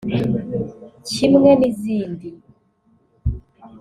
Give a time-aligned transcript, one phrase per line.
[1.09, 2.27] kimwe n’izindi